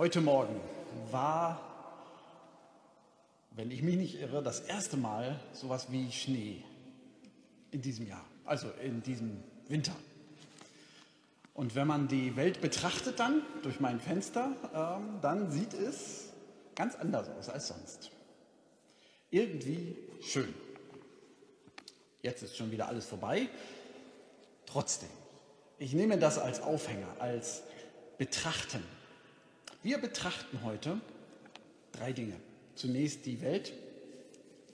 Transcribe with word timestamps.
Heute 0.00 0.20
Morgen 0.20 0.60
war, 1.10 1.60
wenn 3.50 3.72
ich 3.72 3.82
mich 3.82 3.96
nicht 3.96 4.20
irre, 4.20 4.44
das 4.44 4.60
erste 4.60 4.96
Mal 4.96 5.40
sowas 5.52 5.90
wie 5.90 6.12
Schnee 6.12 6.62
in 7.72 7.82
diesem 7.82 8.06
Jahr, 8.06 8.24
also 8.44 8.68
in 8.80 9.02
diesem 9.02 9.42
Winter. 9.66 9.96
Und 11.52 11.74
wenn 11.74 11.88
man 11.88 12.06
die 12.06 12.36
Welt 12.36 12.60
betrachtet 12.60 13.18
dann 13.18 13.42
durch 13.64 13.80
mein 13.80 13.98
Fenster, 13.98 14.52
ähm, 14.72 15.18
dann 15.20 15.50
sieht 15.50 15.74
es 15.74 16.26
ganz 16.76 16.94
anders 16.94 17.28
aus 17.30 17.48
als 17.48 17.66
sonst. 17.66 18.12
Irgendwie 19.32 19.96
schön. 20.20 20.54
Jetzt 22.22 22.44
ist 22.44 22.56
schon 22.56 22.70
wieder 22.70 22.86
alles 22.86 23.06
vorbei. 23.06 23.48
Trotzdem, 24.64 25.10
ich 25.80 25.92
nehme 25.92 26.18
das 26.18 26.38
als 26.38 26.62
Aufhänger, 26.62 27.16
als 27.18 27.64
Betrachten 28.16 28.84
wir 29.88 29.96
betrachten 29.96 30.62
heute 30.64 31.00
drei 31.92 32.12
Dinge. 32.12 32.34
Zunächst 32.74 33.24
die 33.24 33.40
Welt, 33.40 33.72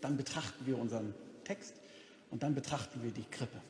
dann 0.00 0.16
betrachten 0.16 0.66
wir 0.66 0.76
unseren 0.76 1.14
Text 1.44 1.72
und 2.32 2.42
dann 2.42 2.56
betrachten 2.56 3.00
wir 3.00 3.12
die 3.12 3.22
Krippe. 3.22 3.60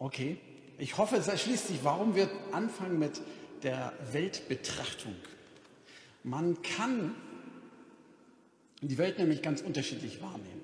Okay, 0.00 0.38
ich 0.76 0.98
hoffe, 0.98 1.14
es 1.14 1.28
erschließt 1.28 1.68
sich, 1.68 1.84
warum 1.84 2.16
wir 2.16 2.28
anfangen 2.50 2.98
mit 2.98 3.20
der 3.62 3.92
Weltbetrachtung. 4.10 5.14
Man 6.24 6.60
kann 6.62 7.14
die 8.82 8.98
Welt 8.98 9.20
nämlich 9.20 9.40
ganz 9.40 9.60
unterschiedlich 9.60 10.20
wahrnehmen. 10.20 10.62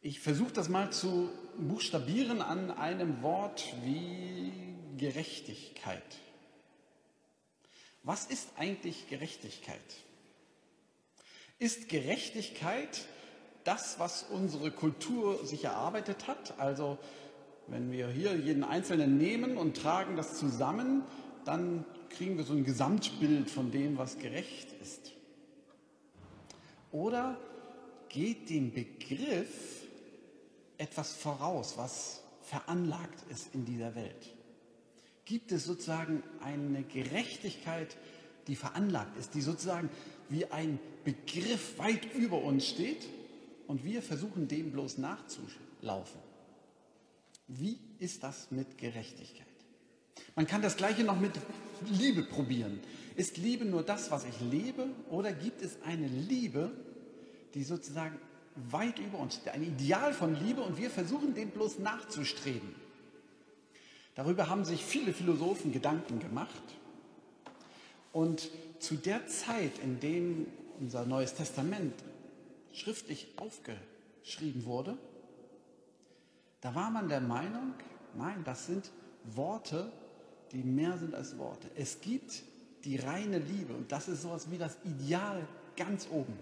Ich 0.00 0.20
versuche 0.20 0.52
das 0.54 0.70
mal 0.70 0.90
zu 0.92 1.28
buchstabieren 1.58 2.40
an 2.40 2.70
einem 2.70 3.20
Wort 3.20 3.66
wie 3.84 4.50
Gerechtigkeit. 4.96 6.20
Was 8.06 8.24
ist 8.26 8.50
eigentlich 8.56 9.08
Gerechtigkeit? 9.08 9.80
Ist 11.58 11.88
Gerechtigkeit 11.88 13.04
das, 13.64 13.98
was 13.98 14.22
unsere 14.30 14.70
Kultur 14.70 15.44
sich 15.44 15.64
erarbeitet 15.64 16.28
hat? 16.28 16.56
Also 16.60 16.98
wenn 17.66 17.90
wir 17.90 18.08
hier 18.08 18.36
jeden 18.36 18.62
Einzelnen 18.62 19.18
nehmen 19.18 19.56
und 19.56 19.76
tragen 19.76 20.14
das 20.14 20.38
zusammen, 20.38 21.02
dann 21.44 21.84
kriegen 22.08 22.36
wir 22.36 22.44
so 22.44 22.52
ein 22.52 22.64
Gesamtbild 22.64 23.50
von 23.50 23.72
dem, 23.72 23.98
was 23.98 24.18
gerecht 24.18 24.68
ist. 24.80 25.10
Oder 26.92 27.36
geht 28.08 28.50
dem 28.50 28.72
Begriff 28.72 29.82
etwas 30.78 31.12
voraus, 31.12 31.76
was 31.76 32.22
veranlagt 32.42 33.28
ist 33.30 33.52
in 33.52 33.64
dieser 33.64 33.96
Welt? 33.96 34.35
Gibt 35.26 35.52
es 35.52 35.64
sozusagen 35.64 36.22
eine 36.40 36.84
Gerechtigkeit, 36.84 37.96
die 38.46 38.56
veranlagt 38.56 39.18
ist, 39.18 39.34
die 39.34 39.42
sozusagen 39.42 39.90
wie 40.28 40.46
ein 40.46 40.78
Begriff 41.04 41.78
weit 41.78 42.14
über 42.14 42.42
uns 42.42 42.66
steht 42.66 43.06
und 43.66 43.84
wir 43.84 44.02
versuchen 44.02 44.48
dem 44.48 44.70
bloß 44.70 44.98
nachzulaufen. 44.98 46.20
Wie 47.48 47.78
ist 47.98 48.22
das 48.22 48.50
mit 48.50 48.78
Gerechtigkeit? 48.78 49.46
Man 50.34 50.46
kann 50.46 50.62
das 50.62 50.76
gleiche 50.76 51.04
noch 51.04 51.20
mit 51.20 51.32
Liebe 51.90 52.22
probieren. 52.22 52.80
Ist 53.16 53.36
Liebe 53.36 53.64
nur 53.64 53.82
das, 53.82 54.10
was 54.10 54.24
ich 54.24 54.40
lebe 54.40 54.86
oder 55.10 55.32
gibt 55.32 55.62
es 55.62 55.82
eine 55.82 56.06
Liebe, 56.06 56.70
die 57.54 57.64
sozusagen 57.64 58.18
weit 58.70 58.98
über 58.98 59.18
uns 59.18 59.34
steht, 59.34 59.52
ein 59.52 59.62
Ideal 59.62 60.12
von 60.12 60.34
Liebe 60.34 60.62
und 60.62 60.78
wir 60.78 60.90
versuchen 60.90 61.34
dem 61.34 61.50
bloß 61.50 61.78
nachzustreben? 61.80 62.85
Darüber 64.16 64.48
haben 64.48 64.64
sich 64.64 64.82
viele 64.82 65.12
Philosophen 65.12 65.72
Gedanken 65.72 66.18
gemacht. 66.18 66.62
Und 68.12 68.50
zu 68.78 68.96
der 68.96 69.26
Zeit, 69.26 69.78
in 69.78 70.00
dem 70.00 70.46
unser 70.80 71.04
Neues 71.04 71.34
Testament 71.34 71.92
schriftlich 72.72 73.28
aufgeschrieben 73.36 74.64
wurde, 74.64 74.96
da 76.62 76.74
war 76.74 76.90
man 76.90 77.10
der 77.10 77.20
Meinung, 77.20 77.74
nein, 78.16 78.42
das 78.44 78.66
sind 78.66 78.90
Worte, 79.24 79.92
die 80.52 80.62
mehr 80.62 80.96
sind 80.96 81.14
als 81.14 81.36
Worte. 81.36 81.68
Es 81.76 82.00
gibt 82.00 82.42
die 82.84 82.96
reine 82.96 83.38
Liebe 83.38 83.74
und 83.74 83.92
das 83.92 84.08
ist 84.08 84.22
sowas 84.22 84.50
wie 84.50 84.56
das 84.56 84.78
Ideal 84.84 85.46
ganz 85.76 86.08
oben. 86.10 86.38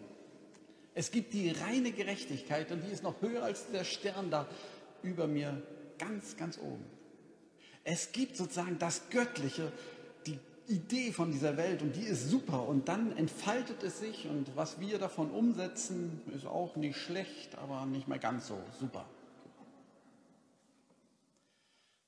Es 0.94 1.10
gibt 1.10 1.32
die 1.32 1.50
reine 1.50 1.90
Gerechtigkeit 1.90 2.70
und 2.70 2.84
die 2.84 2.92
ist 2.92 3.02
noch 3.02 3.20
höher 3.20 3.42
als 3.42 3.68
der 3.72 3.82
Stern 3.82 4.30
da 4.30 4.46
über 5.02 5.26
mir, 5.26 5.60
ganz, 5.98 6.36
ganz 6.36 6.56
oben. 6.58 6.84
Es 7.84 8.12
gibt 8.12 8.36
sozusagen 8.36 8.78
das 8.78 9.08
Göttliche, 9.10 9.70
die 10.26 10.38
Idee 10.68 11.12
von 11.12 11.30
dieser 11.30 11.56
Welt 11.56 11.82
und 11.82 11.94
die 11.94 12.04
ist 12.04 12.30
super 12.30 12.66
und 12.66 12.88
dann 12.88 13.16
entfaltet 13.16 13.82
es 13.82 14.00
sich 14.00 14.26
und 14.26 14.56
was 14.56 14.80
wir 14.80 14.98
davon 14.98 15.30
umsetzen, 15.30 16.20
ist 16.34 16.46
auch 16.46 16.76
nicht 16.76 16.96
schlecht, 16.96 17.56
aber 17.58 17.84
nicht 17.86 18.08
mehr 18.08 18.18
ganz 18.18 18.48
so 18.48 18.58
super. 18.80 19.04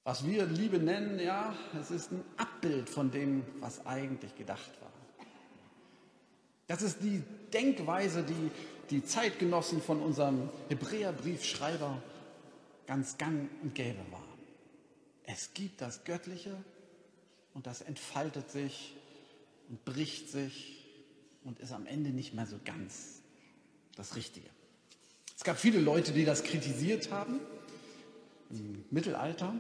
Was 0.05 0.25
wir 0.27 0.47
Liebe 0.47 0.79
nennen, 0.79 1.19
ja, 1.19 1.55
es 1.81 1.91
ist 1.91 2.13
ein 2.13 2.25
Abbild 2.37 2.89
von 2.89 3.11
dem, 3.11 3.45
was 3.61 3.85
eigentlich 3.87 4.35
gedacht 4.37 4.71
war. 4.81 4.93
Das 6.69 6.81
ist 6.83 7.03
die 7.03 7.23
Denkweise, 7.53 8.23
die 8.23 8.51
die 8.91 9.05
Zeitgenossen 9.05 9.83
von 9.83 10.01
unserem 10.01 10.49
Hebräerbriefschreiber 10.69 12.01
ganz 12.87 13.19
gang 13.19 13.49
und 13.63 13.75
gäbe 13.75 13.99
war. 14.11 14.26
Es 15.27 15.53
gibt 15.55 15.81
das 15.81 16.05
Göttliche 16.05 16.57
und 17.53 17.67
das 17.67 17.83
entfaltet 17.83 18.51
sich 18.51 18.95
und 19.69 19.85
bricht 19.85 20.31
sich 20.31 20.85
und 21.45 21.59
ist 21.59 21.73
am 21.73 21.87
Ende 21.87 22.11
nicht 22.11 22.33
mehr 22.33 22.47
so 22.47 22.57
ganz 22.65 23.21
das 23.97 24.15
Richtige. 24.15 24.49
Es 25.37 25.45
gab 25.45 25.59
viele 25.59 25.81
Leute, 25.81 26.13
die 26.13 26.25
das 26.25 26.45
kritisiert 26.45 27.11
haben 27.11 27.41
im 28.51 28.85
Mittelalter. 28.91 29.55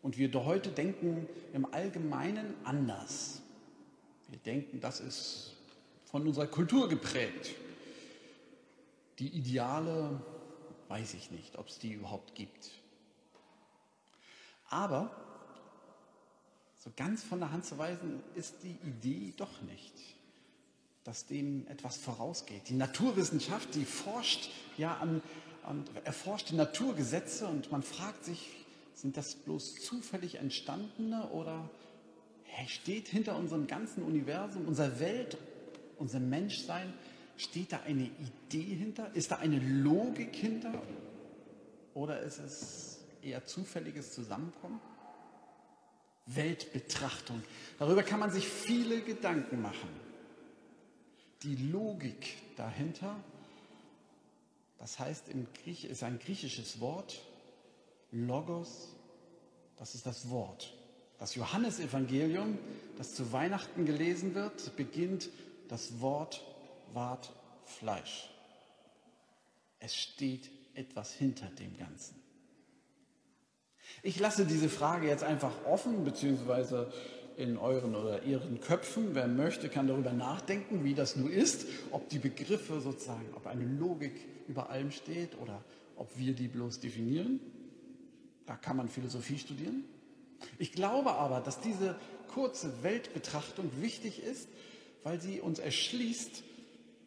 Und 0.00 0.18
wir 0.18 0.32
heute 0.44 0.70
denken 0.70 1.28
im 1.52 1.64
Allgemeinen 1.72 2.54
anders. 2.64 3.40
Wir 4.28 4.38
denken, 4.38 4.80
das 4.80 5.00
ist 5.00 5.52
von 6.06 6.26
unserer 6.26 6.46
Kultur 6.48 6.88
geprägt. 6.88 7.54
Die 9.18 9.28
Ideale, 9.28 10.20
weiß 10.88 11.14
ich 11.14 11.30
nicht, 11.30 11.56
ob 11.58 11.68
es 11.68 11.78
die 11.78 11.92
überhaupt 11.92 12.34
gibt. 12.34 12.81
Aber 14.72 15.10
so 16.78 16.90
ganz 16.96 17.22
von 17.22 17.40
der 17.40 17.52
Hand 17.52 17.66
zu 17.66 17.76
weisen 17.76 18.22
ist 18.34 18.54
die 18.62 18.78
Idee 18.88 19.34
doch 19.36 19.60
nicht, 19.60 19.92
dass 21.04 21.26
dem 21.26 21.66
etwas 21.68 21.98
vorausgeht. 21.98 22.70
Die 22.70 22.74
Naturwissenschaft, 22.74 23.74
die 23.74 23.84
forscht 23.84 24.48
ja 24.78 24.96
an, 24.96 25.20
und 25.68 25.90
erforscht 26.04 26.50
die 26.50 26.56
Naturgesetze 26.56 27.46
und 27.46 27.70
man 27.70 27.82
fragt 27.82 28.24
sich, 28.24 28.48
sind 28.94 29.16
das 29.16 29.34
bloß 29.34 29.76
zufällig 29.76 30.36
entstandene 30.36 31.28
oder 31.28 31.68
steht 32.66 33.08
hinter 33.08 33.36
unserem 33.36 33.66
ganzen 33.66 34.02
Universum, 34.02 34.66
unserer 34.66 34.98
Welt, 34.98 35.36
unserem 35.98 36.30
Menschsein, 36.30 36.94
steht 37.36 37.72
da 37.72 37.80
eine 37.86 38.10
Idee 38.48 38.74
hinter? 38.74 39.14
Ist 39.14 39.30
da 39.32 39.36
eine 39.36 39.58
Logik 39.58 40.34
hinter? 40.34 40.82
Oder 41.94 42.20
ist 42.20 42.38
es 42.38 43.01
eher 43.22 43.44
zufälliges 43.44 44.12
Zusammenkommen? 44.12 44.80
Weltbetrachtung. 46.26 47.42
Darüber 47.78 48.02
kann 48.02 48.20
man 48.20 48.30
sich 48.30 48.46
viele 48.46 49.00
Gedanken 49.02 49.60
machen. 49.60 49.88
Die 51.42 51.56
Logik 51.56 52.36
dahinter, 52.56 53.16
das 54.78 54.98
heißt 54.98 55.28
im 55.28 55.46
Griech, 55.52 55.84
ist 55.84 56.02
ein 56.02 56.18
griechisches 56.18 56.80
Wort, 56.80 57.20
Logos, 58.12 58.94
das 59.76 59.94
ist 59.94 60.06
das 60.06 60.30
Wort. 60.30 60.74
Das 61.18 61.34
Johannesevangelium, 61.34 62.58
das 62.98 63.14
zu 63.14 63.32
Weihnachten 63.32 63.84
gelesen 63.84 64.34
wird, 64.34 64.76
beginnt, 64.76 65.30
das 65.68 66.00
Wort 66.00 66.44
ward 66.92 67.32
Fleisch. 67.64 68.28
Es 69.78 69.96
steht 69.96 70.50
etwas 70.74 71.12
hinter 71.12 71.46
dem 71.46 71.76
Ganzen. 71.76 72.21
Ich 74.02 74.18
lasse 74.18 74.46
diese 74.46 74.68
Frage 74.68 75.06
jetzt 75.06 75.24
einfach 75.24 75.52
offen, 75.66 76.04
beziehungsweise 76.04 76.92
in 77.36 77.56
euren 77.56 77.94
oder 77.94 78.22
ihren 78.24 78.60
Köpfen. 78.60 79.14
Wer 79.14 79.26
möchte, 79.26 79.68
kann 79.68 79.88
darüber 79.88 80.12
nachdenken, 80.12 80.84
wie 80.84 80.94
das 80.94 81.16
nun 81.16 81.30
ist, 81.30 81.66
ob 81.90 82.08
die 82.08 82.18
Begriffe 82.18 82.80
sozusagen, 82.80 83.26
ob 83.34 83.46
eine 83.46 83.64
Logik 83.64 84.12
über 84.48 84.70
allem 84.70 84.90
steht 84.90 85.38
oder 85.40 85.64
ob 85.96 86.18
wir 86.18 86.34
die 86.34 86.48
bloß 86.48 86.80
definieren. 86.80 87.40
Da 88.46 88.56
kann 88.56 88.76
man 88.76 88.88
Philosophie 88.88 89.38
studieren. 89.38 89.84
Ich 90.58 90.72
glaube 90.72 91.12
aber, 91.12 91.40
dass 91.40 91.60
diese 91.60 91.96
kurze 92.28 92.82
Weltbetrachtung 92.82 93.70
wichtig 93.80 94.22
ist, 94.22 94.48
weil 95.04 95.20
sie 95.20 95.40
uns 95.40 95.58
erschließt, 95.58 96.42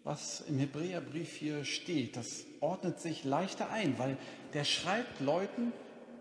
was 0.04 0.44
im 0.48 0.60
Hebräerbrief 0.60 1.36
hier 1.36 1.66
steht. 1.66 2.16
Das 2.16 2.46
ordnet 2.60 3.00
sich 3.00 3.24
leichter 3.24 3.72
ein, 3.72 3.98
weil 3.98 4.18
der 4.54 4.64
schreibt 4.64 5.20
Leuten, 5.20 5.74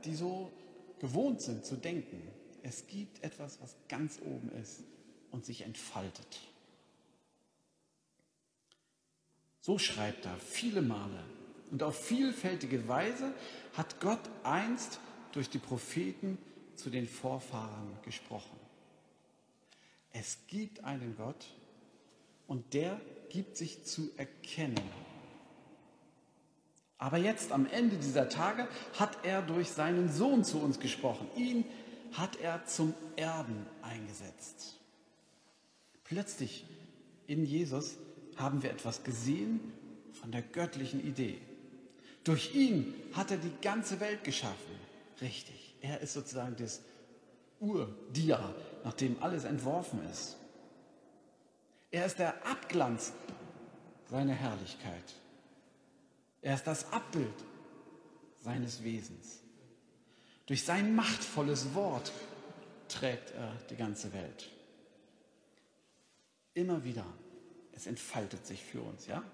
die 0.04 0.14
so 0.14 0.50
gewohnt 0.98 1.40
sind 1.40 1.64
zu 1.64 1.76
denken. 1.76 2.22
es 2.62 2.86
gibt 2.86 3.22
etwas, 3.22 3.60
was 3.60 3.76
ganz 3.88 4.18
oben 4.24 4.50
ist 4.62 4.84
und 5.30 5.44
sich 5.44 5.62
entfaltet. 5.62 6.40
So 9.60 9.78
schreibt 9.78 10.24
er 10.26 10.36
viele 10.38 10.82
Male. 10.82 11.24
Und 11.70 11.82
auf 11.82 11.98
vielfältige 11.98 12.86
Weise 12.86 13.34
hat 13.72 14.00
Gott 14.00 14.20
einst 14.44 15.00
durch 15.32 15.50
die 15.50 15.58
Propheten 15.58 16.38
zu 16.76 16.90
den 16.90 17.06
Vorfahren 17.06 17.98
gesprochen. 18.02 18.58
Es 20.12 20.38
gibt 20.46 20.84
einen 20.84 21.16
Gott 21.16 21.46
und 22.46 22.74
der 22.74 23.00
gibt 23.30 23.56
sich 23.56 23.84
zu 23.84 24.10
erkennen. 24.16 24.88
Aber 27.04 27.18
jetzt 27.18 27.52
am 27.52 27.66
Ende 27.66 27.98
dieser 27.98 28.30
Tage 28.30 28.66
hat 28.98 29.26
er 29.26 29.42
durch 29.42 29.68
seinen 29.68 30.10
Sohn 30.10 30.42
zu 30.42 30.58
uns 30.58 30.80
gesprochen. 30.80 31.28
Ihn 31.36 31.66
hat 32.12 32.36
er 32.36 32.64
zum 32.64 32.94
Erben 33.16 33.66
eingesetzt. 33.82 34.80
Plötzlich 36.04 36.64
in 37.26 37.44
Jesus 37.44 37.96
haben 38.36 38.62
wir 38.62 38.70
etwas 38.70 39.04
gesehen 39.04 39.60
von 40.14 40.32
der 40.32 40.40
göttlichen 40.40 41.06
Idee. 41.06 41.36
Durch 42.24 42.54
ihn 42.54 42.94
hat 43.12 43.30
er 43.30 43.36
die 43.36 43.52
ganze 43.60 44.00
Welt 44.00 44.24
geschaffen. 44.24 44.74
Richtig, 45.20 45.74
er 45.82 46.00
ist 46.00 46.14
sozusagen 46.14 46.56
das 46.56 46.80
Urdia, 47.60 48.54
nach 48.82 48.94
dem 48.94 49.22
alles 49.22 49.44
entworfen 49.44 50.00
ist. 50.10 50.38
Er 51.90 52.06
ist 52.06 52.18
der 52.18 52.46
Abglanz 52.46 53.12
seiner 54.08 54.32
Herrlichkeit. 54.32 55.14
Er 56.44 56.54
ist 56.54 56.66
das 56.66 56.92
Abbild 56.92 57.32
seines 58.42 58.84
Wesens. 58.84 59.40
Durch 60.44 60.62
sein 60.62 60.94
machtvolles 60.94 61.74
Wort 61.74 62.12
trägt 62.86 63.30
er 63.30 63.50
die 63.70 63.76
ganze 63.76 64.12
Welt. 64.12 64.50
Immer 66.52 66.84
wieder. 66.84 67.06
Es 67.72 67.86
entfaltet 67.86 68.46
sich 68.46 68.62
für 68.62 68.82
uns, 68.82 69.06
ja? 69.06 69.24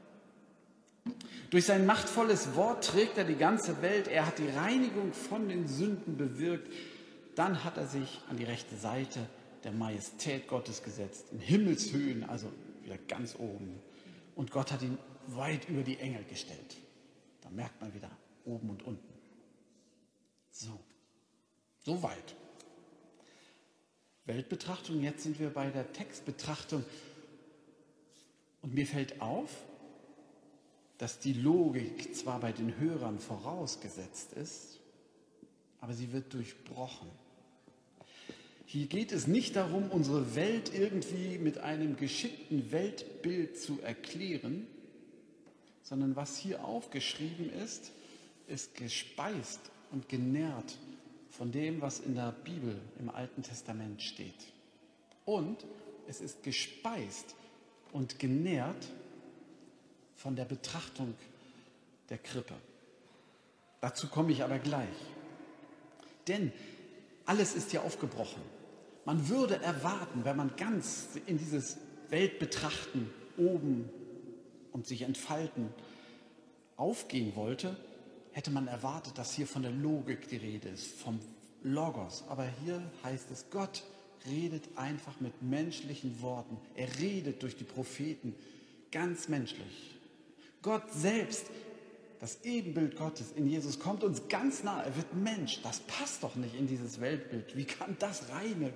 Durch 1.51 1.67
sein 1.67 1.85
machtvolles 1.85 2.55
Wort 2.55 2.85
trägt 2.85 3.19
er 3.19 3.25
die 3.25 3.35
ganze 3.35 3.83
Welt. 3.83 4.06
Er 4.06 4.25
hat 4.25 4.39
die 4.39 4.49
Reinigung 4.49 5.13
von 5.13 5.49
den 5.49 5.67
Sünden 5.67 6.17
bewirkt. 6.17 6.73
Dann 7.35 7.65
hat 7.65 7.77
er 7.77 7.89
sich 7.89 8.21
an 8.29 8.37
die 8.37 8.45
rechte 8.45 8.77
Seite 8.77 9.27
der 9.65 9.73
Majestät 9.73 10.47
Gottes 10.47 10.85
gesetzt, 10.85 11.27
in 11.33 11.41
Himmelshöhen, 11.41 12.23
also 12.23 12.53
wieder 12.85 12.99
ganz 13.09 13.35
oben. 13.35 13.81
Und 14.37 14.53
Gott 14.53 14.71
hat 14.71 14.83
ihn 14.83 14.97
weit 15.27 15.69
über 15.69 15.83
die 15.83 15.99
Engel 15.99 16.23
gestellt. 16.23 16.77
Da 17.50 17.56
merkt 17.56 17.81
man 17.81 17.93
wieder 17.93 18.11
oben 18.44 18.70
und 18.70 18.82
unten. 18.85 19.12
So, 20.50 20.79
so 21.81 22.02
weit. 22.02 22.37
Weltbetrachtung, 24.25 25.02
jetzt 25.02 25.25
sind 25.25 25.41
wir 25.41 25.50
bei 25.50 25.70
der 25.70 25.93
Textbetrachtung. 25.93 26.85
Und 28.62 28.75
mir 28.75 28.87
fällt 28.87 29.20
auf, 29.20 29.50
dass 30.99 31.19
die 31.19 31.32
Logik 31.32 32.14
zwar 32.14 32.38
bei 32.41 32.52
den 32.52 32.79
Hörern 32.79 33.19
vorausgesetzt 33.19 34.35
ist, 34.35 34.79
aber 35.81 35.94
sie 35.94 36.12
wird 36.12 36.32
durchbrochen. 36.32 37.08
Hier 38.67 38.87
geht 38.87 39.11
es 39.11 39.26
nicht 39.26 39.56
darum, 39.56 39.91
unsere 39.91 40.37
Welt 40.37 40.73
irgendwie 40.73 41.38
mit 41.38 41.58
einem 41.58 41.96
geschickten 41.96 42.70
Weltbild 42.70 43.58
zu 43.58 43.81
erklären, 43.81 44.69
sondern 45.82 46.17
was 46.17 46.37
hier 46.37 46.65
aufgeschrieben 46.65 47.53
ist, 47.53 47.93
ist 48.47 48.75
gespeist 48.75 49.61
und 49.91 50.09
genährt 50.09 50.77
von 51.31 51.53
dem, 51.53 51.81
was 51.81 52.00
in 52.00 52.15
der 52.15 52.32
Bibel 52.32 52.81
im 52.99 53.11
Alten 53.11 53.43
Testament 53.43 54.03
steht. 54.03 54.35
Und 55.25 55.65
es 56.09 56.21
ist 56.21 56.43
gespeist 56.43 57.35
und 57.93 58.19
genährt 58.19 58.88
von 60.17 60.37
der 60.37 60.44
Betrachtung 60.44 61.15
der 62.09 62.19
Krippe. 62.19 62.55
Dazu 63.81 64.09
komme 64.09 64.32
ich 64.32 64.43
aber 64.43 64.59
gleich. 64.59 64.88
Denn 66.29 66.53
alles 67.25 67.55
ist 67.55 67.73
ja 67.73 67.81
aufgebrochen. 67.82 68.43
Man 69.05 69.29
würde 69.29 69.62
erwarten, 69.62 70.25
wenn 70.25 70.37
man 70.37 70.55
ganz 70.56 71.09
in 71.27 71.38
dieses 71.38 71.79
Weltbetrachten 72.11 73.11
oben 73.38 73.88
und 74.72 74.87
sich 74.87 75.02
entfalten 75.02 75.69
aufgehen 76.76 77.37
wollte, 77.37 77.76
hätte 78.32 78.50
man 78.50 78.69
erwartet, 78.69 79.19
dass 79.19 79.34
hier 79.34 79.46
von 79.46 79.62
der 79.62 79.72
Logik 79.72 80.28
die 80.28 80.37
Rede 80.37 80.69
ist, 80.69 80.87
vom 81.00 81.19
Logos. 81.62 82.25
Aber 82.28 82.46
hier 82.64 82.82
heißt 83.02 83.31
es, 83.31 83.46
Gott 83.50 83.82
redet 84.26 84.64
einfach 84.76 85.20
mit 85.20 85.43
menschlichen 85.43 86.20
Worten. 86.22 86.56
Er 86.75 86.88
redet 86.99 87.43
durch 87.43 87.56
die 87.56 87.64
Propheten 87.64 88.34
ganz 88.93 89.28
menschlich. 89.28 89.99
Gott 90.62 90.93
selbst, 90.93 91.46
das 92.20 92.44
Ebenbild 92.44 92.96
Gottes 92.96 93.32
in 93.32 93.46
Jesus, 93.49 93.78
kommt 93.78 94.05
uns 94.05 94.28
ganz 94.28 94.62
nah. 94.62 94.82
Er 94.82 94.94
wird 94.96 95.14
Mensch. 95.14 95.61
Das 95.62 95.81
passt 95.81 96.22
doch 96.22 96.37
nicht 96.37 96.55
in 96.55 96.67
dieses 96.67 97.00
Weltbild. 97.00 97.56
Wie 97.56 97.64
kann 97.64 97.96
das 97.99 98.28
reine 98.31 98.72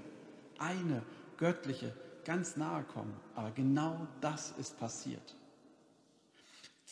eine 0.59 1.03
göttliche 1.37 1.93
ganz 2.25 2.57
nahe 2.57 2.83
kommen. 2.85 3.15
Aber 3.35 3.51
genau 3.51 4.07
das 4.21 4.55
ist 4.59 4.79
passiert. 4.79 5.35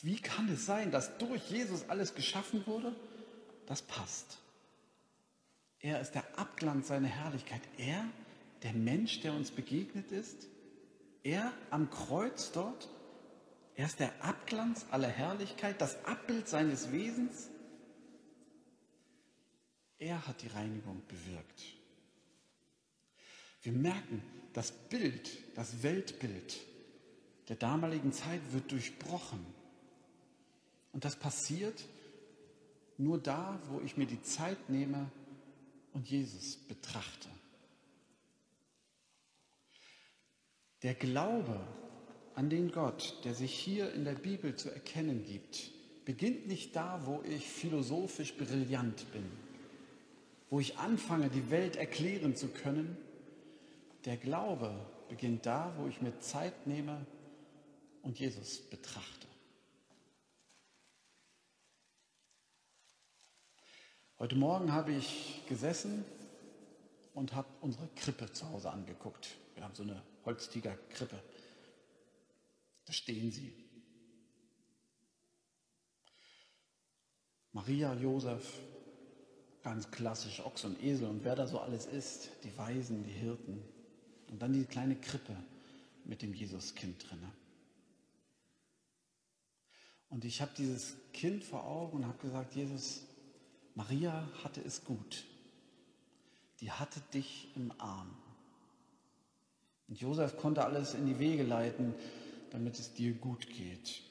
Wie 0.03 0.17
kann 0.17 0.49
es 0.49 0.67
sein, 0.67 0.91
dass 0.91 1.17
durch 1.19 1.49
Jesus 1.49 1.89
alles 1.89 2.15
geschaffen 2.15 2.67
wurde? 2.67 2.95
Das 3.67 3.83
passt. 3.83 4.39
Er 5.79 6.01
ist 6.01 6.13
der 6.13 6.39
Abglanz 6.39 6.89
seiner 6.89 7.09
Herrlichkeit. 7.09 7.63
Er, 7.79 8.05
der 8.63 8.73
Mensch, 8.73 9.21
der 9.21 9.33
uns 9.33 9.53
begegnet 9.53 10.11
ist. 10.11 10.49
Er 11.23 11.53
am 11.71 11.89
Kreuz 11.89 12.51
dort. 12.53 12.89
Er 13.77 13.87
ist 13.87 14.01
der 14.01 14.13
Abglanz 14.25 14.87
aller 14.91 15.09
Herrlichkeit, 15.09 15.81
das 15.81 16.05
Abbild 16.05 16.49
seines 16.49 16.93
Wesens. 16.93 17.49
Er 19.99 20.27
hat 20.27 20.43
die 20.43 20.49
Reinigung 20.49 21.01
bewirkt. 21.07 21.63
Wir 23.63 23.73
merken, 23.73 24.23
das 24.53 24.73
Bild, 24.73 25.31
das 25.55 25.85
Weltbild 25.85 26.59
der 27.49 27.57
damaligen 27.57 28.13
Zeit 28.13 28.41
wird 28.53 28.71
durchbrochen. 28.73 29.45
Und 30.93 31.05
das 31.05 31.17
passiert 31.17 31.85
nur 32.99 33.19
da, 33.19 33.59
wo 33.69 33.81
ich 33.81 33.97
mir 33.97 34.07
die 34.07 34.23
Zeit 34.23 34.69
nehme 34.69 35.11
und 35.93 36.09
Jesus 36.09 36.57
betrachte. 36.57 37.29
Der 40.83 40.95
Glaube 40.95 41.61
an 42.35 42.51
den 42.51 42.71
Gott, 42.73 43.19
der 43.25 43.35
sich 43.35 43.53
hier 43.53 43.93
in 43.93 44.05
der 44.05 44.15
Bibel 44.15 44.57
zu 44.57 44.71
erkennen 44.71 45.25
gibt, 45.25 45.71
beginnt 46.05 46.47
nicht 46.47 46.75
da, 46.75 47.07
wo 47.07 47.23
ich 47.23 47.47
philosophisch 47.47 48.35
brillant 48.37 49.11
bin, 49.13 49.25
wo 50.51 50.61
ich 50.61 50.79
anfange, 50.79 51.31
die 51.31 51.51
Welt 51.51 51.77
erklären 51.77 52.35
zu 52.35 52.49
können, 52.49 52.97
der 54.05 54.17
Glaube 54.17 54.75
beginnt 55.09 55.47
da, 55.47 55.73
wo 55.79 55.87
ich 55.87 56.01
mir 56.01 56.19
Zeit 56.19 56.67
nehme 56.67 57.07
und 58.03 58.19
Jesus 58.19 58.59
betrachte. 58.59 59.32
Heute 64.23 64.37
Morgen 64.37 64.71
habe 64.71 64.93
ich 64.93 65.43
gesessen 65.49 66.05
und 67.13 67.35
habe 67.35 67.49
unsere 67.61 67.89
Krippe 67.97 68.33
zu 68.33 68.49
Hause 68.51 68.71
angeguckt. 68.71 69.35
Wir 69.57 69.65
haben 69.65 69.75
so 69.75 69.83
eine 69.83 70.01
Holztiger-Krippe. 70.25 71.21
Da 72.85 72.93
stehen 72.93 73.33
sie. 73.33 73.53
Maria, 77.51 77.95
Josef, 77.95 78.61
ganz 79.65 79.91
klassisch 79.91 80.39
Ochs 80.39 80.65
und 80.67 80.81
Esel 80.81 81.09
und 81.09 81.25
wer 81.25 81.35
da 81.35 81.49
so 81.49 81.59
alles 81.59 81.87
ist, 81.87 82.31
die 82.45 82.57
Weisen, 82.57 83.03
die 83.03 83.11
Hirten, 83.11 83.61
und 84.29 84.41
dann 84.41 84.53
die 84.53 84.67
kleine 84.67 84.95
Krippe 84.95 85.37
mit 86.05 86.23
dem 86.23 86.33
Jesuskind 86.33 87.11
drinne. 87.11 87.33
Und 90.11 90.25
ich 90.25 90.41
habe 90.41 90.53
dieses 90.57 90.95
Kind 91.13 91.43
vor 91.43 91.65
Augen 91.65 91.97
und 91.97 92.07
habe 92.07 92.19
gesagt, 92.19 92.55
Jesus, 92.55 93.09
Maria 93.75 94.29
hatte 94.45 94.61
es 94.61 94.85
gut. 94.85 95.25
Die 96.61 96.71
hatte 96.71 97.01
dich 97.13 97.49
im 97.57 97.73
Arm. 97.79 98.11
Und 99.89 100.01
Josef 100.01 100.37
konnte 100.37 100.65
alles 100.65 100.95
in 100.95 101.07
die 101.07 101.19
Wege 101.19 101.43
leiten, 101.43 101.95
damit 102.51 102.79
es 102.79 102.93
dir 102.93 103.13
gut 103.15 103.49
geht. 103.49 104.03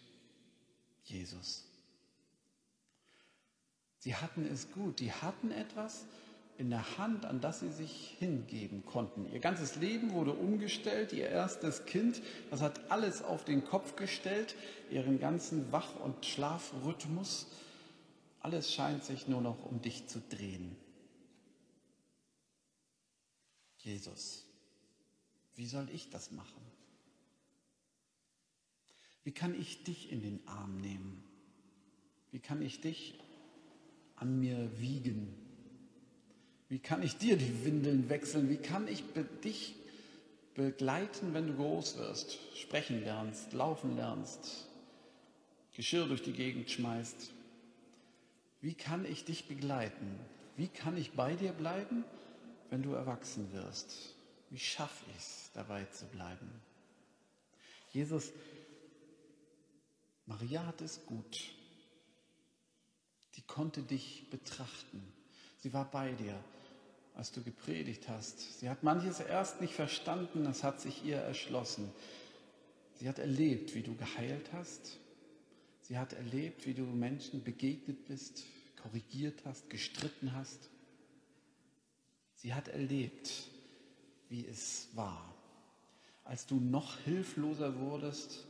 Jesus. 1.06 1.64
Sie 4.00 4.16
hatten 4.16 4.46
es 4.46 4.72
gut. 4.72 5.00
Die 5.00 5.12
hatten 5.12 5.52
etwas, 5.52 6.06
in 6.62 6.70
der 6.70 6.98
Hand, 7.00 7.26
an 7.26 7.42
das 7.42 7.62
sie 7.62 7.72
sich 7.72 8.16
hingeben 8.20 8.86
konnten. 8.86 9.26
Ihr 9.34 9.40
ganzes 9.40 9.78
Leben 9.78 10.14
wurde 10.14 10.32
umgestellt, 10.32 11.12
ihr 11.12 11.28
erstes 11.28 11.86
Kind, 11.86 12.22
das 12.52 12.62
hat 12.62 12.92
alles 12.92 13.24
auf 13.24 13.44
den 13.44 13.66
Kopf 13.66 13.96
gestellt, 13.96 14.56
ihren 14.92 15.20
ganzen 15.20 15.72
Wach- 15.72 16.00
und 16.04 16.24
Schlafrhythmus. 16.24 17.48
Alles 18.42 18.74
scheint 18.74 19.04
sich 19.04 19.28
nur 19.28 19.42
noch 19.42 19.64
um 19.66 19.82
dich 19.82 20.08
zu 20.08 20.20
drehen. 20.20 20.76
Jesus, 23.78 24.46
wie 25.56 25.66
soll 25.66 25.88
ich 25.92 26.10
das 26.10 26.32
machen? 26.32 26.62
Wie 29.24 29.32
kann 29.32 29.60
ich 29.60 29.84
dich 29.84 30.12
in 30.12 30.22
den 30.22 30.48
Arm 30.48 30.78
nehmen? 30.78 31.24
Wie 32.32 32.40
kann 32.40 32.62
ich 32.62 32.82
dich 32.82 33.20
an 34.16 34.40
mir 34.40 34.80
wiegen? 34.80 35.36
Wie 36.70 36.80
kann 36.80 37.04
ich 37.04 37.18
dir 37.18 37.38
die 37.38 37.66
Windeln 37.66 38.10
wechseln? 38.10 38.50
Wie 38.50 38.58
kann 38.58 38.88
ich 38.88 39.04
dich 39.44 39.76
begleiten, 40.56 41.34
wenn 41.34 41.48
du 41.48 41.56
groß 41.56 41.98
wirst, 41.98 42.40
sprechen 42.56 43.04
lernst, 43.04 43.54
laufen 43.54 43.96
lernst, 43.96 44.68
Geschirr 45.74 46.08
durch 46.08 46.24
die 46.24 46.34
Gegend 46.34 46.70
schmeißt? 46.72 47.32
Wie 48.62 48.76
kann 48.76 49.06
ich 49.06 49.26
dich 49.26 49.48
begleiten? 49.48 50.20
Wie 50.56 50.68
kann 50.68 50.96
ich 50.96 51.14
bei 51.14 51.36
dir 51.36 51.52
bleiben, 51.52 52.04
wenn 52.70 52.84
du 52.84 52.94
erwachsen 52.94 53.52
wirst? 53.52 54.16
Wie 54.52 54.60
schaffe 54.60 55.04
ich 55.10 55.18
es, 55.18 55.50
dabei 55.54 55.86
zu 55.86 56.06
bleiben? 56.06 56.50
Jesus, 57.92 58.32
Maria 60.26 60.66
hat 60.66 60.82
es 60.82 61.06
gut. 61.06 61.52
Die 63.36 63.42
konnte 63.42 63.82
dich 63.82 64.30
betrachten. 64.30 65.02
Sie 65.58 65.74
war 65.74 65.90
bei 65.90 66.12
dir, 66.12 66.38
als 67.16 67.32
du 67.32 67.42
gepredigt 67.42 68.08
hast. 68.08 68.60
Sie 68.60 68.70
hat 68.70 68.84
manches 68.84 69.20
erst 69.20 69.62
nicht 69.62 69.74
verstanden, 69.74 70.46
es 70.46 70.64
hat 70.64 70.80
sich 70.80 71.04
ihr 71.04 71.18
erschlossen. 71.18 71.92
Sie 72.96 73.10
hat 73.10 73.20
erlebt, 73.20 73.74
wie 73.74 73.82
du 73.82 73.96
geheilt 73.96 74.54
hast. 74.54 75.00
Sie 75.92 75.98
hat 75.98 76.14
erlebt, 76.14 76.66
wie 76.66 76.74
du 76.74 76.84
Menschen 76.84 77.44
begegnet 77.44 78.06
bist, 78.06 78.46
korrigiert 78.82 79.42
hast, 79.44 79.70
gestritten 79.70 80.34
hast. 80.34 80.70
Sie 82.36 82.54
hat 82.54 82.70
erlebt, 82.70 83.50
wie 84.30 84.48
es 84.48 84.88
war, 84.94 85.36
als 86.24 86.46
du 86.46 86.62
noch 86.62 86.98
hilfloser 87.00 87.78
wurdest, 87.78 88.48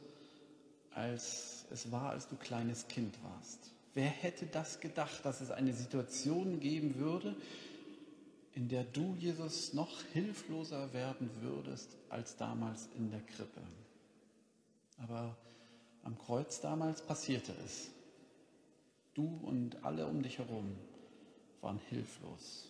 als 0.92 1.66
es 1.72 1.92
war, 1.92 2.12
als 2.12 2.28
du 2.28 2.36
kleines 2.36 2.88
Kind 2.88 3.18
warst. 3.24 3.72
Wer 3.96 4.10
hätte 4.10 4.46
das 4.46 4.80
gedacht, 4.80 5.26
dass 5.26 5.42
es 5.42 5.50
eine 5.50 5.74
Situation 5.74 6.60
geben 6.60 6.94
würde, 6.98 7.36
in 8.54 8.70
der 8.70 8.84
du, 8.84 9.16
Jesus, 9.16 9.74
noch 9.74 10.04
hilfloser 10.14 10.94
werden 10.94 11.28
würdest 11.42 11.98
als 12.08 12.38
damals 12.38 12.88
in 12.96 13.10
der 13.10 13.22
Krippe? 13.22 13.62
Aber 15.00 15.36
am 16.04 16.18
Kreuz 16.18 16.62
damals 16.62 17.02
passierte 17.02 17.54
es. 17.66 17.90
Du 19.14 19.28
und 19.44 19.84
alle 19.84 20.08
um 20.08 20.24
dich 20.24 20.38
herum 20.38 20.76
waren 21.62 21.80
hilflos. 21.90 22.70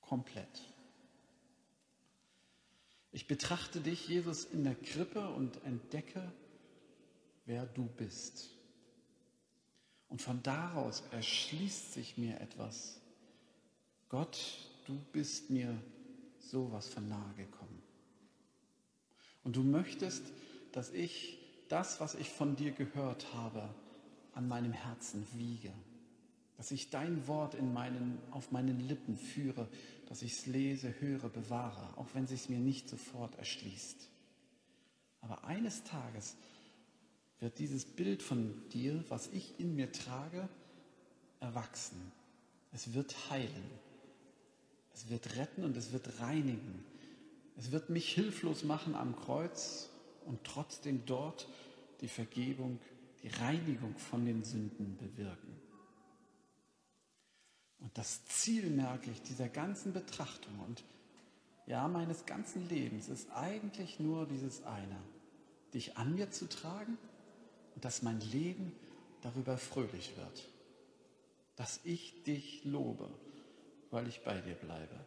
Komplett. 0.00 0.72
Ich 3.12 3.26
betrachte 3.26 3.80
dich, 3.80 4.08
Jesus, 4.08 4.44
in 4.46 4.64
der 4.64 4.74
Krippe 4.74 5.28
und 5.28 5.62
entdecke, 5.64 6.32
wer 7.44 7.66
du 7.66 7.84
bist. 7.84 8.50
Und 10.08 10.22
von 10.22 10.42
daraus 10.42 11.02
erschließt 11.10 11.92
sich 11.92 12.16
mir 12.16 12.40
etwas. 12.40 13.00
Gott, 14.08 14.38
du 14.86 14.98
bist 15.12 15.50
mir 15.50 15.74
sowas 16.38 16.88
von 16.88 17.08
nahe 17.08 17.34
gekommen. 17.34 17.82
Und 19.44 19.56
du 19.56 19.62
möchtest, 19.62 20.22
dass 20.72 20.90
ich 20.90 21.38
das, 21.68 22.00
was 22.00 22.14
ich 22.14 22.28
von 22.28 22.56
dir 22.56 22.72
gehört 22.72 23.32
habe, 23.34 23.68
an 24.34 24.48
meinem 24.48 24.72
Herzen 24.72 25.26
wiege. 25.34 25.72
Dass 26.56 26.70
ich 26.70 26.90
dein 26.90 27.26
Wort 27.26 27.54
in 27.54 27.72
meinen, 27.72 28.18
auf 28.30 28.50
meinen 28.52 28.80
Lippen 28.80 29.16
führe, 29.16 29.68
dass 30.06 30.22
ich 30.22 30.32
es 30.32 30.46
lese, 30.46 30.94
höre, 31.00 31.28
bewahre, 31.28 31.96
auch 31.96 32.08
wenn 32.14 32.24
es 32.24 32.48
mir 32.48 32.58
nicht 32.58 32.88
sofort 32.88 33.36
erschließt. 33.36 34.08
Aber 35.20 35.44
eines 35.44 35.84
Tages 35.84 36.36
wird 37.40 37.58
dieses 37.58 37.84
Bild 37.84 38.22
von 38.22 38.68
dir, 38.70 39.04
was 39.08 39.28
ich 39.28 39.58
in 39.58 39.74
mir 39.74 39.90
trage, 39.92 40.48
erwachsen. 41.40 42.12
Es 42.72 42.94
wird 42.94 43.30
heilen. 43.30 43.70
Es 44.94 45.08
wird 45.08 45.36
retten 45.36 45.64
und 45.64 45.76
es 45.76 45.92
wird 45.92 46.20
reinigen. 46.20 46.84
Es 47.56 47.72
wird 47.72 47.90
mich 47.90 48.12
hilflos 48.12 48.64
machen 48.64 48.94
am 48.94 49.16
Kreuz 49.16 49.91
und 50.26 50.44
trotzdem 50.44 51.04
dort 51.06 51.48
die 52.00 52.08
Vergebung, 52.08 52.78
die 53.22 53.28
Reinigung 53.28 53.96
von 53.96 54.24
den 54.24 54.44
Sünden 54.44 54.96
bewirken. 54.96 55.60
Und 57.78 57.96
das 57.98 58.24
Ziel, 58.26 58.70
merke 58.70 59.10
ich, 59.10 59.22
dieser 59.22 59.48
ganzen 59.48 59.92
Betrachtung 59.92 60.58
und 60.60 60.84
ja, 61.66 61.86
meines 61.88 62.26
ganzen 62.26 62.68
Lebens 62.68 63.08
ist 63.08 63.30
eigentlich 63.32 64.00
nur 64.00 64.26
dieses 64.26 64.64
eine, 64.64 64.98
dich 65.74 65.96
an 65.96 66.14
mir 66.14 66.30
zu 66.30 66.48
tragen 66.48 66.98
und 67.74 67.84
dass 67.84 68.02
mein 68.02 68.20
Leben 68.20 68.72
darüber 69.22 69.56
fröhlich 69.56 70.16
wird. 70.16 70.48
Dass 71.56 71.80
ich 71.84 72.22
dich 72.24 72.64
lobe, 72.64 73.08
weil 73.90 74.08
ich 74.08 74.22
bei 74.24 74.40
dir 74.40 74.54
bleibe. 74.54 75.00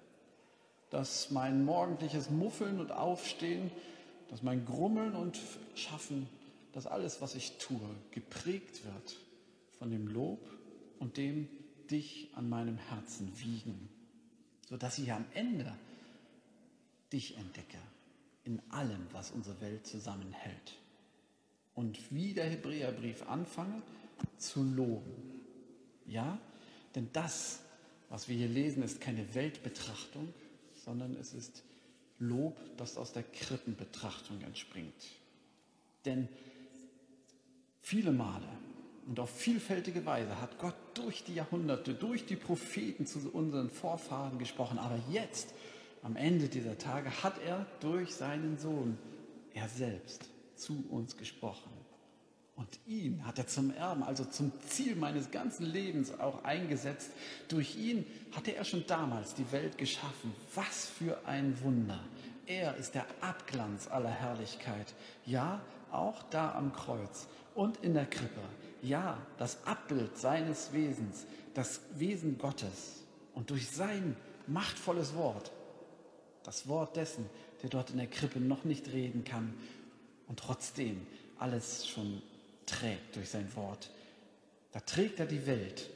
Dass 0.90 1.32
mein 1.32 1.66
morgendliches 1.66 2.30
Muffeln 2.30 2.80
und 2.80 2.92
Aufstehen, 2.92 3.72
dass 4.30 4.44
mein 4.44 4.66
Grummeln 4.66 5.16
und 5.16 5.40
Schaffen, 5.76 6.28
dass 6.74 6.88
alles, 6.88 7.22
was 7.22 7.36
ich 7.36 7.58
tue, 7.58 7.80
geprägt 8.12 8.84
wird 8.86 9.18
von 9.78 9.92
dem 9.92 10.08
Lob 10.08 10.40
und 11.00 11.18
dem 11.18 11.48
dich 11.90 12.30
an 12.36 12.50
meinem 12.50 12.78
Herzen 12.78 13.32
wiegen, 13.40 13.90
sodass 14.68 14.98
ich 14.98 15.12
am 15.12 15.26
Ende 15.34 15.74
dich 17.14 17.38
entdecke 17.38 17.78
in 18.44 18.62
allem, 18.70 19.08
was 19.12 19.32
unsere 19.32 19.60
Welt 19.62 19.86
zusammenhält 19.86 20.78
und 21.74 22.00
wie 22.12 22.34
der 22.34 22.50
Hebräerbrief 22.50 23.28
anfange 23.28 23.82
zu 24.38 24.64
loben. 24.64 25.42
Ja, 26.08 26.40
denn 26.94 27.10
das, 27.14 27.60
was 28.10 28.30
wir 28.30 28.36
hier 28.36 28.48
lesen, 28.48 28.84
ist 28.84 29.02
keine 29.02 29.34
Weltbetrachtung, 29.34 30.34
sondern 30.84 31.16
es 31.16 31.34
ist 31.34 31.64
Lob, 32.20 32.58
das 32.78 32.98
aus 32.98 33.14
der 33.14 33.24
Krippenbetrachtung 33.24 34.42
entspringt. 34.42 34.94
Denn 36.06 36.30
viele 37.82 38.12
Male 38.12 38.48
und 39.08 39.20
auf 39.20 39.30
vielfältige 39.30 40.06
Weise 40.06 40.42
hat 40.42 40.58
Gott 40.58 40.76
durch 40.94 41.24
die 41.24 41.36
Jahrhunderte, 41.36 41.94
durch 41.94 42.26
die 42.26 42.36
Propheten 42.36 43.06
zu 43.06 43.30
unseren 43.32 43.70
Vorfahren 43.70 44.40
gesprochen. 44.40 44.80
Aber 44.80 45.00
jetzt, 45.12 45.54
am 46.02 46.16
Ende 46.16 46.48
dieser 46.48 46.78
Tage, 46.78 47.12
hat 47.24 47.38
er 47.44 47.66
durch 47.82 48.16
seinen 48.16 48.58
Sohn, 48.58 48.98
er 49.54 49.68
selbst, 49.68 50.30
zu 50.56 50.86
uns 50.90 51.18
gesprochen. 51.18 51.72
Und 52.56 52.80
ihn 52.86 53.26
hat 53.26 53.38
er 53.38 53.48
zum 53.48 53.74
Erben, 53.74 54.04
also 54.04 54.24
zum 54.24 54.52
Ziel 54.68 54.96
meines 54.96 55.30
ganzen 55.30 55.66
Lebens 55.66 56.18
auch 56.20 56.44
eingesetzt. 56.46 57.12
Durch 57.50 57.76
ihn 57.76 58.06
hatte 58.32 58.56
er 58.56 58.64
schon 58.64 58.86
damals 58.88 59.34
die 59.36 59.52
Welt 59.52 59.78
geschaffen. 59.78 60.34
Was 60.54 60.86
für 60.86 61.20
ein 61.26 61.62
Wunder. 61.62 62.00
Er 62.46 62.78
ist 62.78 62.96
der 62.96 63.06
Abglanz 63.20 63.88
aller 63.88 64.10
Herrlichkeit. 64.10 64.94
Ja, 65.26 65.60
auch 65.92 66.24
da 66.24 66.54
am 66.54 66.72
Kreuz 66.72 67.28
und 67.56 67.78
in 67.78 67.94
der 67.94 68.06
Krippe. 68.06 68.42
Ja, 68.82 69.18
das 69.38 69.66
Abbild 69.66 70.18
seines 70.18 70.72
Wesens, 70.72 71.26
das 71.54 71.82
Wesen 71.96 72.38
Gottes. 72.38 73.04
Und 73.34 73.50
durch 73.50 73.70
sein 73.70 74.16
machtvolles 74.48 75.16
Wort, 75.16 75.52
das 76.44 76.68
Wort 76.68 76.96
dessen, 76.96 77.26
der 77.64 77.70
dort 77.70 77.90
in 77.90 77.98
der 77.98 78.08
Krippe 78.08 78.40
noch 78.40 78.64
nicht 78.64 78.94
reden 78.94 79.24
kann, 79.26 79.54
und 80.28 80.40
trotzdem 80.40 81.06
alles 81.38 81.88
schon 81.88 82.22
trägt 82.66 83.16
durch 83.16 83.30
sein 83.30 83.54
Wort. 83.56 83.90
Da 84.72 84.80
trägt 84.80 85.20
er 85.20 85.26
die 85.26 85.46
Welt. 85.46 85.90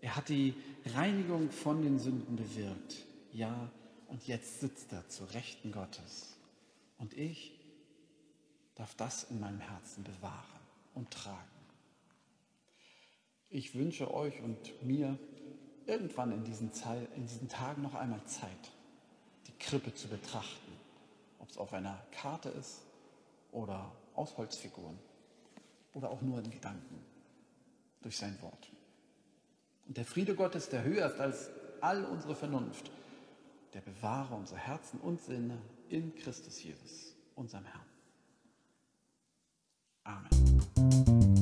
Er 0.00 0.16
hat 0.16 0.28
die 0.28 0.54
Reinigung 0.94 1.50
von 1.50 1.82
den 1.82 1.98
Sünden 1.98 2.36
bewirkt. 2.36 3.04
Ja, 3.32 3.70
und 4.08 4.26
jetzt 4.26 4.60
sitzt 4.60 4.92
er 4.92 5.08
zu 5.08 5.24
Rechten 5.24 5.72
Gottes. 5.72 6.36
Und 6.98 7.14
ich 7.14 7.52
darf 8.74 8.94
das 8.94 9.24
in 9.24 9.40
meinem 9.40 9.60
Herzen 9.60 10.04
bewahren 10.04 10.60
und 10.94 11.10
tragen. 11.10 11.38
Ich 13.50 13.74
wünsche 13.74 14.12
euch 14.12 14.40
und 14.40 14.82
mir 14.82 15.18
irgendwann 15.86 16.32
in 16.32 16.44
diesen, 16.44 16.72
Zeit, 16.72 17.08
in 17.16 17.26
diesen 17.26 17.48
Tagen 17.48 17.82
noch 17.82 17.94
einmal 17.94 18.24
Zeit, 18.24 18.72
die 19.46 19.58
Krippe 19.58 19.94
zu 19.94 20.08
betrachten. 20.08 20.72
Ob 21.38 21.50
es 21.50 21.58
auf 21.58 21.72
einer 21.72 22.02
Karte 22.12 22.48
ist 22.48 22.82
oder 23.52 23.92
aus 24.14 24.36
Holzfiguren 24.36 24.98
oder 25.92 26.10
auch 26.10 26.22
nur 26.22 26.38
in 26.38 26.50
Gedanken 26.50 27.00
durch 28.02 28.16
sein 28.16 28.40
Wort. 28.42 28.70
Und 29.86 29.96
der 29.96 30.04
Friede 30.04 30.34
Gottes, 30.34 30.68
der 30.68 30.84
höher 30.84 31.06
ist 31.06 31.20
als 31.20 31.50
all 31.80 32.04
unsere 32.04 32.34
Vernunft, 32.34 32.90
der 33.74 33.80
bewahre 33.80 34.34
unsere 34.34 34.58
Herzen 34.58 35.00
und 35.00 35.20
Sinne 35.20 35.58
in 35.88 36.14
Christus 36.14 36.62
Jesus, 36.62 37.14
unserem 37.34 37.64
Herrn. 37.64 37.86
Amen. 40.04 40.39